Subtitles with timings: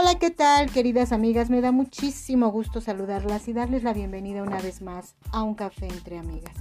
[0.00, 1.50] Hola, ¿qué tal, queridas amigas?
[1.50, 5.88] Me da muchísimo gusto saludarlas y darles la bienvenida una vez más a un café
[5.88, 6.54] entre amigas.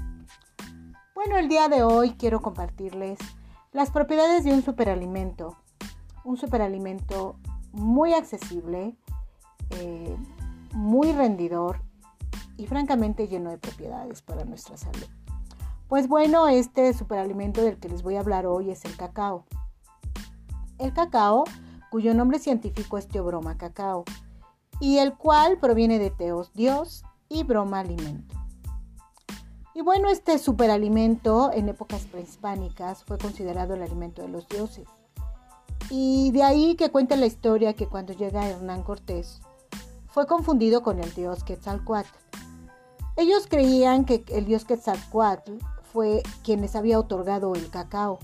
[1.16, 3.18] Bueno, el día de hoy quiero compartirles
[3.72, 5.56] las propiedades de un superalimento.
[6.26, 7.38] Un superalimento
[7.72, 8.98] muy accesible,
[9.70, 10.18] eh,
[10.74, 11.82] muy rendidor
[12.58, 15.08] y francamente lleno de propiedades para nuestra salud.
[15.88, 19.46] Pues bueno, este superalimento del que les voy a hablar hoy es el cacao.
[20.78, 21.46] El cacao
[21.90, 24.06] cuyo nombre científico es Teobroma cacao,
[24.80, 28.36] y el cual proviene de Teos, Dios, y Broma, alimento.
[29.76, 34.88] Y bueno, este superalimento en épocas prehispánicas fue considerado el alimento de los dioses.
[35.90, 39.42] Y de ahí que cuenta la historia que cuando llega Hernán Cortés,
[40.08, 42.10] fue confundido con el dios Quetzalcoatl.
[43.16, 45.54] Ellos creían que el dios Quetzalcoatl
[45.94, 48.20] fue quien les había otorgado el cacao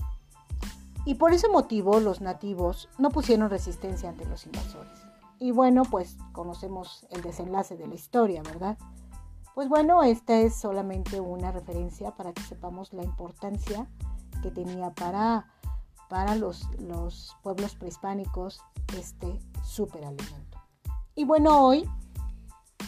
[1.06, 4.98] y por ese motivo los nativos no pusieron resistencia ante los invasores.
[5.38, 8.76] Y bueno, pues conocemos el desenlace de la historia, ¿verdad?
[9.54, 13.86] Pues bueno, esta es solamente una referencia para que sepamos la importancia
[14.42, 15.46] que tenía para,
[16.08, 18.60] para los, los pueblos prehispánicos
[18.98, 20.58] este superalimento.
[21.14, 21.88] Y bueno, hoy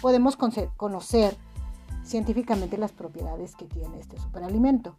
[0.03, 0.37] podemos
[0.77, 1.37] conocer
[2.03, 4.97] científicamente las propiedades que tiene este superalimento.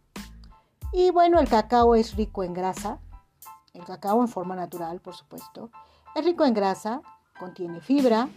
[0.92, 2.98] Y bueno, el cacao es rico en grasa,
[3.74, 5.70] el cacao en forma natural, por supuesto.
[6.14, 7.02] Es rico en grasa,
[7.38, 8.28] contiene fibra,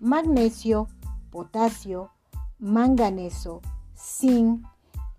[0.00, 0.88] magnesio,
[1.30, 2.10] potasio,
[2.58, 3.60] manganeso,
[3.96, 4.66] zinc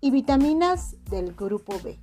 [0.00, 1.98] y vitaminas del grupo B.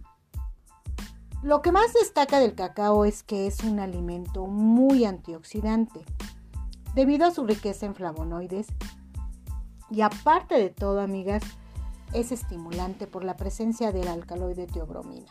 [1.44, 6.04] Lo que más destaca del cacao es que es un alimento muy antioxidante,
[6.96, 8.68] debido a su riqueza en flavonoides
[9.90, 11.44] y aparte de todo, amigas,
[12.14, 15.30] es estimulante por la presencia del alcaloide teobromina.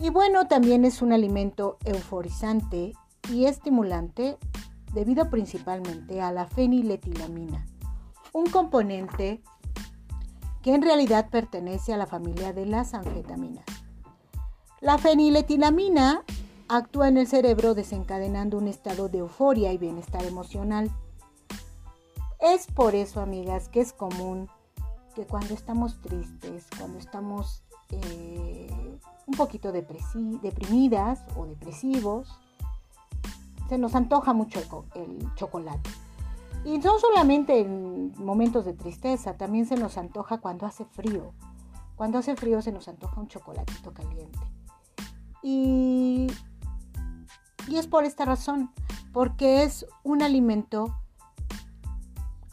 [0.00, 2.92] Y bueno, también es un alimento euforizante
[3.32, 4.38] y estimulante
[4.92, 7.66] debido principalmente a la feniletilamina,
[8.32, 9.42] un componente
[10.62, 13.64] que en realidad pertenece a la familia de las anfetaminas.
[14.80, 16.24] La feniletilamina
[16.68, 20.90] actúa en el cerebro desencadenando un estado de euforia y bienestar emocional.
[22.40, 24.48] Es por eso, amigas, que es común
[25.14, 32.38] que cuando estamos tristes, cuando estamos eh, un poquito deprimidas o depresivos,
[33.68, 34.60] se nos antoja mucho
[34.94, 35.90] el, chocolate.
[36.64, 41.32] Y no solamente en momentos de tristeza, también se nos antoja cuando hace frío.
[41.96, 44.38] Cuando hace frío se nos antoja un chocolatito caliente.
[45.42, 46.26] Y,
[47.68, 48.72] y es por esta razón,
[49.12, 50.94] porque es un alimento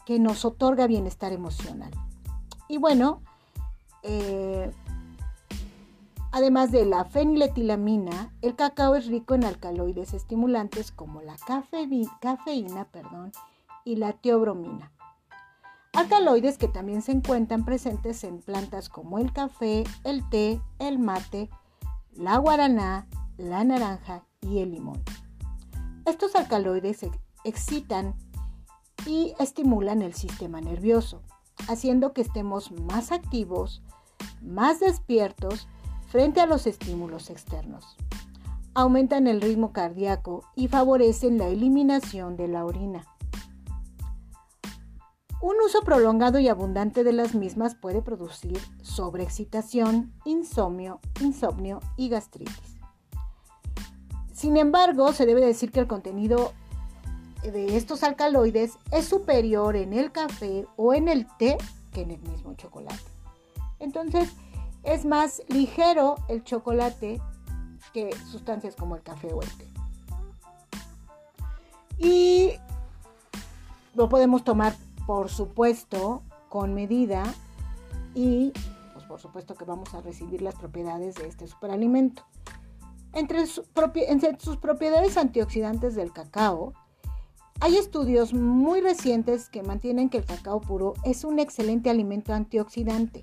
[0.06, 1.90] que nos otorga bienestar emocional.
[2.68, 3.20] Y bueno,
[4.02, 4.70] eh,
[6.34, 11.36] Además de la feniletilamina, el cacao es rico en alcaloides estimulantes como la
[12.20, 13.30] cafeína perdón,
[13.84, 14.90] y la teobromina.
[15.92, 21.50] Alcaloides que también se encuentran presentes en plantas como el café, el té, el mate,
[22.16, 23.06] la guaraná,
[23.36, 25.04] la naranja y el limón.
[26.04, 27.06] Estos alcaloides
[27.44, 28.16] excitan
[29.06, 31.22] y estimulan el sistema nervioso,
[31.68, 33.84] haciendo que estemos más activos,
[34.42, 35.68] más despiertos
[36.14, 37.96] frente a los estímulos externos.
[38.72, 43.04] Aumentan el ritmo cardíaco y favorecen la eliminación de la orina.
[45.40, 52.78] Un uso prolongado y abundante de las mismas puede producir sobreexcitación, insomnio, insomnio y gastritis.
[54.32, 56.52] Sin embargo, se debe decir que el contenido
[57.42, 61.58] de estos alcaloides es superior en el café o en el té
[61.92, 63.02] que en el mismo chocolate.
[63.80, 64.32] Entonces,
[64.84, 67.20] es más ligero el chocolate
[67.92, 69.68] que sustancias como el café o el té.
[71.98, 72.52] Y
[73.94, 74.74] lo podemos tomar,
[75.06, 77.22] por supuesto, con medida
[78.14, 78.52] y,
[78.92, 82.24] pues por supuesto que vamos a recibir las propiedades de este superalimento.
[83.12, 83.44] Entre,
[84.08, 86.74] entre sus propiedades antioxidantes del cacao,
[87.60, 93.22] hay estudios muy recientes que mantienen que el cacao puro es un excelente alimento antioxidante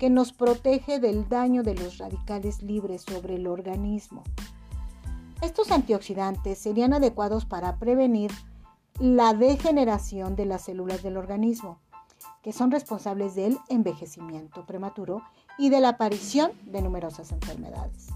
[0.00, 4.24] que nos protege del daño de los radicales libres sobre el organismo.
[5.42, 8.30] Estos antioxidantes serían adecuados para prevenir
[8.98, 11.80] la degeneración de las células del organismo,
[12.42, 15.20] que son responsables del envejecimiento prematuro
[15.58, 18.06] y de la aparición de numerosas enfermedades.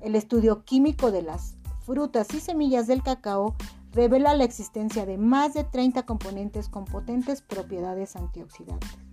[0.00, 3.54] El estudio químico de las frutas y semillas del cacao
[3.92, 9.05] revela la existencia de más de 30 componentes con potentes propiedades antioxidantes.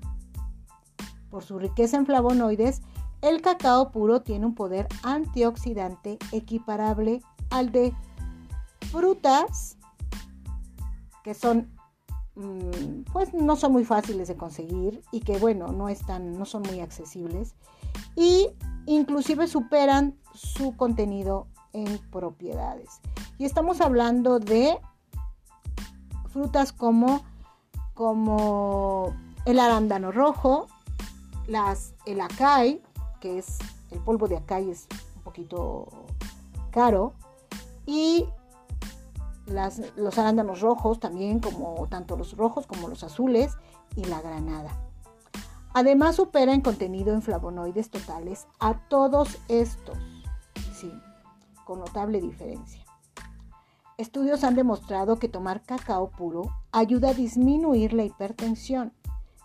[1.33, 2.83] Por su riqueza en flavonoides,
[3.23, 7.91] el cacao puro tiene un poder antioxidante equiparable al de
[8.91, 9.79] frutas
[11.23, 11.71] que son
[12.35, 16.61] mm, pues no son muy fáciles de conseguir y que bueno, no están no son
[16.61, 17.55] muy accesibles
[18.15, 18.49] y
[18.85, 23.01] inclusive superan su contenido en propiedades.
[23.39, 24.77] Y estamos hablando de
[26.29, 27.23] frutas como
[27.95, 29.15] como
[29.45, 30.67] el arándano rojo,
[31.47, 32.81] las, el acai,
[33.19, 33.57] que es
[33.91, 34.87] el polvo de acai es
[35.17, 35.87] un poquito
[36.71, 37.13] caro,
[37.85, 38.27] y
[39.95, 43.57] los arándanos rojos también, como tanto los rojos como los azules,
[43.95, 44.71] y la granada.
[45.73, 49.97] Además supera en contenido en flavonoides totales a todos estos,
[50.73, 50.91] sí,
[51.65, 52.83] con notable diferencia.
[53.97, 58.93] Estudios han demostrado que tomar cacao puro ayuda a disminuir la hipertensión,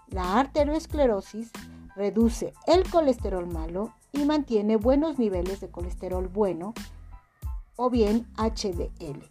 [0.09, 1.51] la arteriosclerosis,
[1.99, 6.73] reduce el colesterol malo y mantiene buenos niveles de colesterol bueno
[7.75, 9.25] o bien HDL.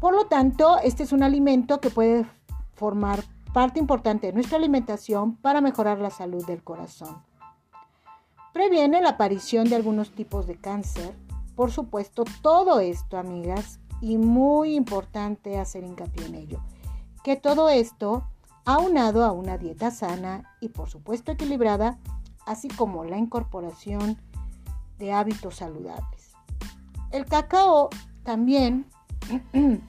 [0.00, 2.26] Por lo tanto, este es un alimento que puede
[2.74, 3.22] formar
[3.52, 7.22] parte importante de nuestra alimentación para mejorar la salud del corazón.
[8.52, 11.14] Previene la aparición de algunos tipos de cáncer,
[11.54, 16.60] por supuesto, todo esto, amigas, y muy importante hacer hincapié en ello,
[17.22, 18.24] que todo esto,
[18.64, 21.98] aunado a una dieta sana y por supuesto equilibrada,
[22.46, 24.18] así como la incorporación
[24.98, 26.32] de hábitos saludables.
[27.10, 27.90] El cacao
[28.22, 28.86] también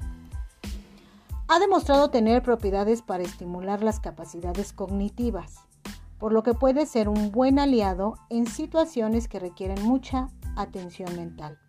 [1.48, 5.56] ha demostrado tener propiedades para estimular las capacidades cognitivas,
[6.18, 11.60] por lo que puede ser un buen aliado en situaciones que requieren mucha atención mental.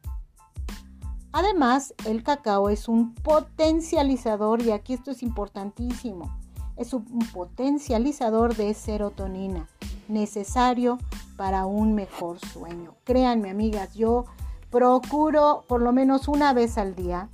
[1.33, 6.39] Además, el cacao es un potencializador, y aquí esto es importantísimo,
[6.77, 9.69] es un potencializador de serotonina,
[10.09, 10.99] necesario
[11.37, 12.95] para un mejor sueño.
[13.05, 14.25] Créanme, amigas, yo
[14.71, 17.29] procuro por lo menos una vez al día.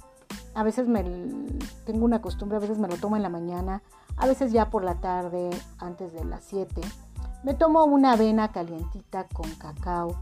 [0.54, 1.02] A veces me
[1.87, 3.82] tengo una costumbre, a veces me lo tomo en la mañana,
[4.16, 6.81] a veces ya por la tarde, antes de las 7.
[7.42, 10.16] Me tomo una avena calientita con cacao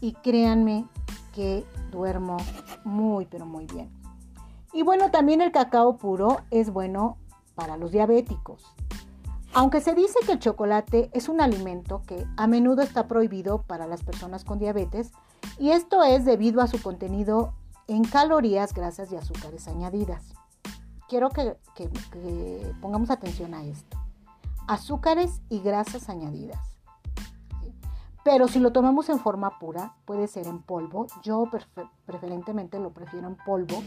[0.00, 0.86] y créanme
[1.32, 2.36] que duermo
[2.84, 3.90] muy pero muy bien.
[4.72, 7.16] Y bueno, también el cacao puro es bueno
[7.54, 8.64] para los diabéticos.
[9.52, 13.86] Aunque se dice que el chocolate es un alimento que a menudo está prohibido para
[13.86, 15.12] las personas con diabetes,
[15.58, 17.54] y esto es debido a su contenido
[17.86, 20.34] en calorías, grasas y azúcares añadidas.
[21.08, 23.96] Quiero que, que pongamos atención a esto.
[24.66, 26.74] Azúcares y grasas añadidas.
[28.24, 31.06] Pero si lo tomamos en forma pura, puede ser en polvo.
[31.22, 31.48] Yo
[32.06, 33.82] preferentemente lo prefiero en polvo.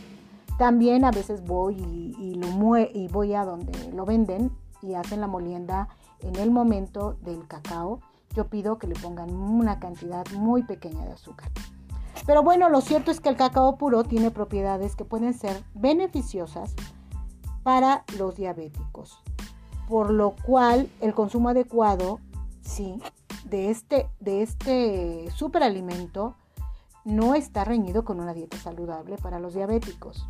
[0.57, 4.51] También a veces voy y, voy a donde lo venden
[4.81, 5.87] y hacen la molienda
[6.21, 7.99] en el momento del cacao.
[8.35, 11.51] Yo pido que le pongan una cantidad muy pequeña de azúcar.
[12.25, 16.73] Pero bueno, lo cierto es que el cacao puro tiene propiedades que pueden ser beneficiosas
[17.63, 19.19] para los diabéticos.
[19.87, 22.19] Por lo cual el consumo adecuado,
[22.61, 22.99] sí,
[23.45, 26.35] de este, de este superalimento
[27.05, 30.27] no está reñido con una dieta saludable para los diabéticos.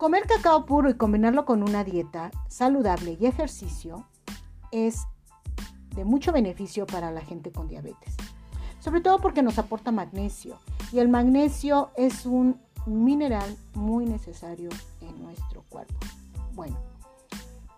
[0.00, 4.06] Comer cacao puro y combinarlo con una dieta saludable y ejercicio
[4.72, 5.06] es
[5.94, 8.16] de mucho beneficio para la gente con diabetes.
[8.78, 10.56] Sobre todo porque nos aporta magnesio.
[10.90, 14.70] Y el magnesio es un mineral muy necesario
[15.02, 15.98] en nuestro cuerpo.
[16.54, 16.78] Bueno,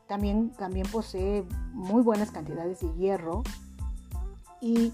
[0.06, 3.42] también, también posee muy buenas cantidades de hierro
[4.60, 4.92] y,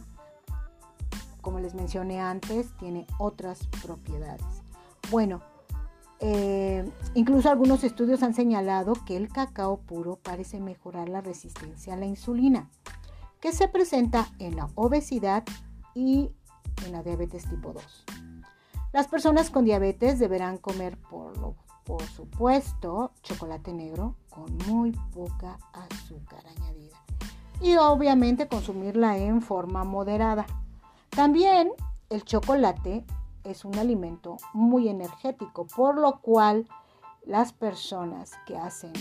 [1.43, 4.63] como les mencioné antes, tiene otras propiedades.
[5.11, 5.43] Bueno,
[6.21, 11.97] eh, incluso algunos estudios han señalado que el cacao puro parece mejorar la resistencia a
[11.97, 12.69] la insulina,
[13.41, 15.45] que se presenta en la obesidad
[15.95, 16.31] y
[16.87, 18.05] en la diabetes tipo 2.
[18.93, 21.55] Las personas con diabetes deberán comer por lo
[21.89, 27.03] por supuesto, chocolate negro con muy poca azúcar añadida.
[27.63, 30.45] Y obviamente consumirla en forma moderada.
[31.09, 31.71] También
[32.11, 33.07] el chocolate
[33.51, 36.69] es un alimento muy energético, por lo cual
[37.25, 38.93] las personas que hacen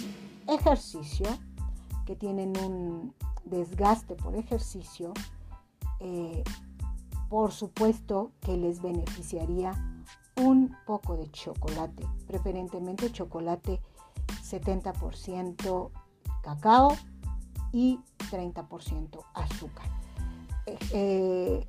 [0.48, 1.28] ejercicio,
[2.06, 3.14] que tienen un
[3.46, 5.14] desgaste por ejercicio,
[6.00, 6.44] eh,
[7.30, 9.72] por supuesto que les beneficiaría
[10.38, 13.82] un poco de chocolate, preferentemente chocolate
[14.44, 15.92] 70%
[16.42, 16.96] cacao
[17.72, 18.00] y
[18.32, 19.90] 30% azúcar.
[20.66, 21.68] Eh, eh,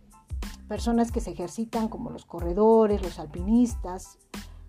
[0.68, 4.18] personas que se ejercitan como los corredores, los alpinistas,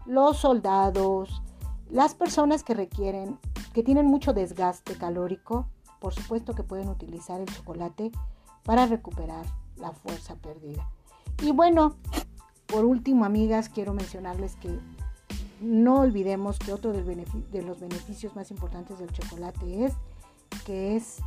[0.06, 1.44] los soldados,
[1.89, 3.38] las personas que requieren,
[3.74, 5.68] que tienen mucho desgaste calórico,
[6.00, 8.12] por supuesto que pueden utilizar el chocolate
[8.63, 10.89] para recuperar la fuerza perdida.
[11.44, 11.96] Y bueno,
[12.68, 14.79] por último, amigas, quiero mencionarles que
[15.60, 19.94] no olvidemos que otro de los beneficios más importantes del chocolate es
[20.65, 21.18] que es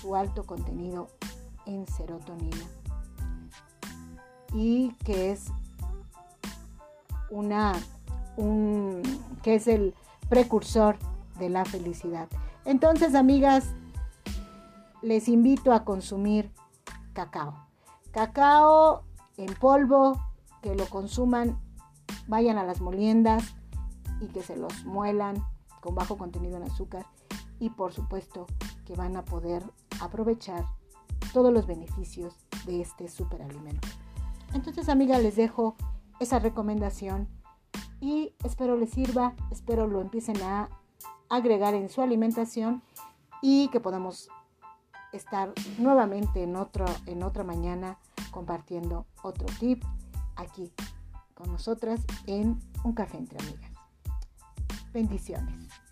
[0.00, 1.08] su alto contenido
[1.66, 2.77] en serotonina
[4.52, 5.46] y que es
[7.30, 7.74] una
[8.36, 9.02] un,
[9.42, 9.94] que es el
[10.28, 10.96] precursor
[11.38, 12.28] de la felicidad.
[12.64, 13.64] Entonces, amigas,
[15.02, 16.50] les invito a consumir
[17.12, 17.54] cacao.
[18.12, 19.02] Cacao
[19.36, 20.20] en polvo,
[20.62, 21.58] que lo consuman,
[22.26, 23.54] vayan a las moliendas
[24.20, 25.42] y que se los muelan
[25.80, 27.06] con bajo contenido en azúcar
[27.60, 28.46] y por supuesto
[28.84, 29.62] que van a poder
[30.00, 30.64] aprovechar
[31.32, 32.34] todos los beneficios
[32.66, 33.88] de este superalimento.
[34.54, 35.76] Entonces, amiga, les dejo
[36.20, 37.28] esa recomendación
[38.00, 40.68] y espero les sirva, espero lo empiecen a
[41.28, 42.82] agregar en su alimentación
[43.42, 44.28] y que podamos
[45.12, 47.98] estar nuevamente en, otro, en otra mañana
[48.30, 49.82] compartiendo otro tip
[50.36, 50.72] aquí
[51.34, 53.72] con nosotras en un café entre amigas.
[54.92, 55.87] Bendiciones.